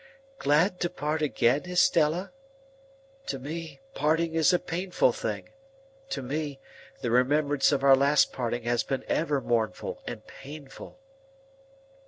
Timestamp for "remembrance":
7.11-7.71